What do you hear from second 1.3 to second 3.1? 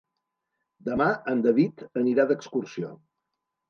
en David anirà d'excursió.